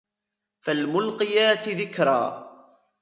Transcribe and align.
فالملقيات 0.59 1.69
ذكرا 1.69 2.51